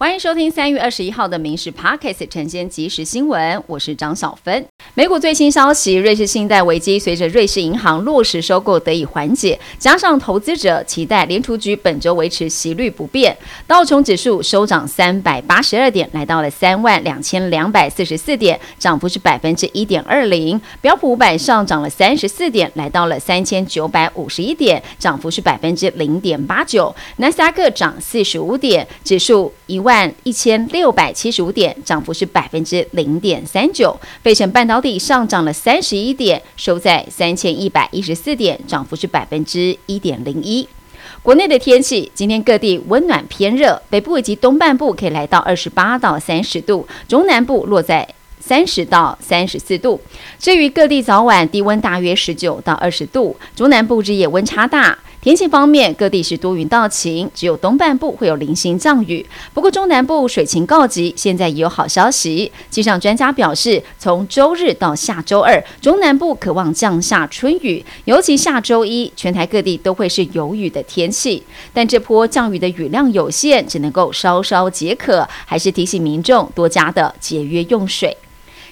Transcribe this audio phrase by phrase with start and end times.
[0.00, 4.64] 欢迎收听三月二十一号的《民事 Pockets》晨间即时新闻，我是张小芬。
[4.94, 13.36] 美股最新消息，瑞士信贷危机随着瑞士银行落实收购得以缓解，加上投资者期待联储局本周维持息率不变，
[13.66, 20.58] 道琼指数收涨三百八十二点，来到了三万两千两百四十四点，涨幅是百分之一点二零。
[20.80, 26.96] 标普五百上涨了三十四点，来到了三千九百五十一点，涨幅是百分之零点八九。
[27.18, 29.89] 纳斯达克涨四十五点，指数一万。
[29.90, 33.98] 万一千六百七十五点，涨幅是百分之零点三九。
[34.22, 40.68] 费城半导体上涨了三十一点，收在三千一百一十四点，涨幅是百分之一点零一。
[41.24, 50.00] 国内的天气，今天各地温暖偏热，北部以及东半部可以来到二十八到三十度，中南部落在三十到三十四度。
[50.38, 54.96] 至于各地早晚低温大约十九到二十度，中南部日夜温差大。
[55.22, 59.24] 天气方面，各地是多云到晴，只有东半部会有零星降雨。
[59.52, 62.50] 不过中南部水情告急，现在也有好消息。
[62.70, 71.42] 气象专家表示，从周日到下周二，中南部渴望降下春雨，尤其下周一，全台各地都会是有雨的天气。
[71.74, 78.16] 但这波降雨的雨量有限，只能够稍稍解渴，还是提醒民众多加的节约用水。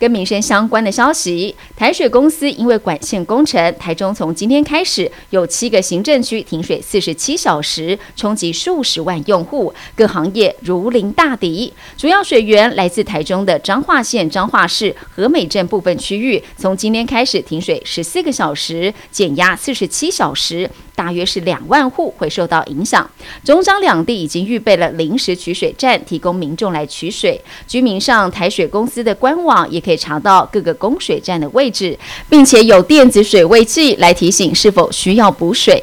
[0.00, 11.70] 跟民生相关的消息，台水公司因为管线工程，台中从今天开始有七个行政区停水四十七小时，冲击数十万用户，各行业如临大敌。
[11.98, 20.70] 主要水源来自台中的彰化县彰化市和美镇部分区域，从今天开始停水十四个小时，减压四十七小时。
[21.00, 23.10] 大约是两万户会受到影响。
[23.42, 27.40] 中彰两地已经预备了临时取水站，提供民众来取水。
[27.66, 31.98] 居民上台水公司的官网也可以查到各个供水站的位置，
[32.28, 35.82] 并且有电子水位计来提醒是否需要补水。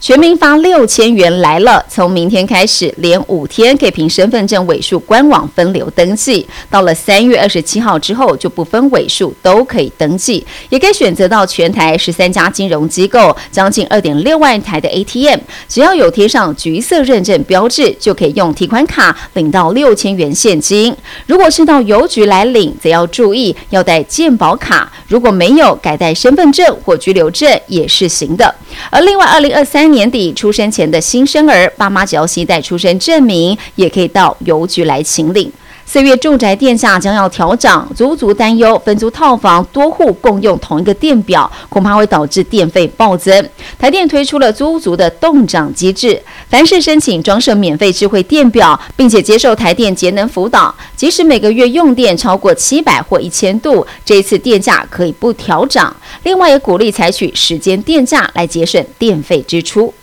[0.00, 6.46] 全民发六千元来了，从明天开始，连五天可以凭身份证尾数官网分流登记。
[6.70, 20.94] 到了三月二十七号之后，就不分尾数都可以登记，也可以选择到全台十三家金融机构，将近二点六万台的 ATM，只要有贴上橘色认证标志，就可以用提款卡领到六千元现金。
[21.26, 28.54] 如果是到邮局来领，则要注意要带健保卡，如果没有，改带身份证或居留证也是行的。
[28.90, 29.87] 而另外，二零二三。
[29.90, 35.50] 年底出生前的新生儿，爸妈只要携带出生证明，也可以到邮局来请领。
[35.90, 43.48] 四月住宅电价将要调涨，足足担忧分租套房多户共用同一个电表，恐怕会导致电费暴增。
[43.78, 55.96] 台电推出了租足的动涨机制，凡是申请装设免费智慧电表，并且接受台电节能辅导，即使每个月用电超过七百或一千度，这次电价可以不调涨。
[56.24, 59.94] 另外也鼓励采取时间电价来节省电费支出。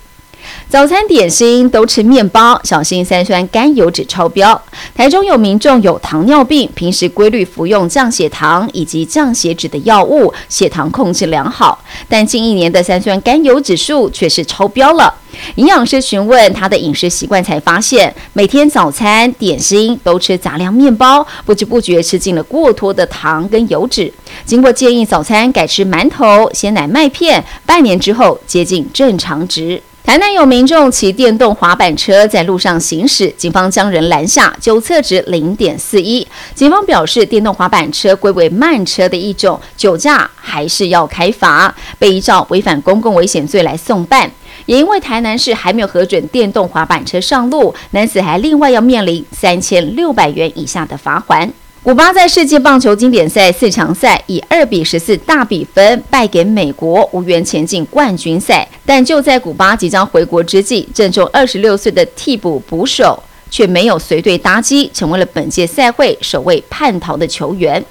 [0.70, 4.60] 早餐点心都吃面包，小心三酸甘油脂超标。
[4.96, 15.14] 台中有民众有糖尿病，平时规律服用降血糖以及降血脂的药物，血糖控制良好，但近一年的三酸甘油指数却是超标了。
[15.56, 24.12] 营养师询问他的饮食习惯，才发现每天早餐点心都吃杂粮面包，不知不觉吃进了过多的糖跟油脂。
[24.46, 29.82] 经过建议早餐改吃馒头、鲜奶麦片，半年之后接近正常值。
[30.06, 36.26] 台南有民众骑电动滑板车在路上行驶，警方将人拦下，酒测值零点四一。
[36.54, 44.30] 警方表示，电动滑板车归为慢车的一种，酒驾还是要开罚，被依照违反公共危险罪来送办。
[44.68, 51.52] 也因为台南市还没有核准电动滑板车上路，男子还另外要面临三千六百元以下的罚款。
[51.86, 58.68] 古巴在世界棒球经典赛四强赛以二比十四大比分败给美国，无缘前进冠军赛。
[58.84, 67.86] 但就在古巴即将回国之际，正中二十六岁的替补捕手却没有随队搭机，成为了本届赛会首位叛逃的球员。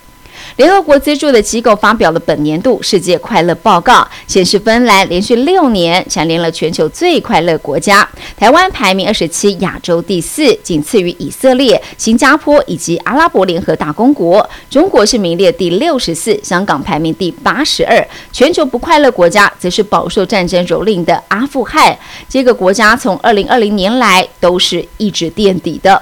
[0.57, 14.49] 联合国资助的机构发表了本年度世界快乐报告，显示芬兰连续六年蝉联了全球最快乐国家，台湾排名二十七，亚洲第四，仅次于以色列、新加坡以及阿拉伯联合大公国。
[14.71, 18.07] 中国是名列第六十四，香港排名第八十二。
[18.31, 21.99] 全球不快乐国家则是饱受战争蹂躏的阿富汗，
[22.29, 26.01] 这个国家从二零二零年来都是一直垫底的。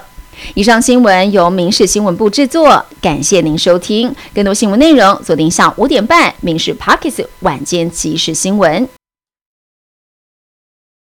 [0.53, 4.13] 以上新闻由民事新闻部制作，感谢您收听。
[4.33, 8.87] 更多新闻内容，锁定下午五点半《民事 Pockets 晚间即时新闻》。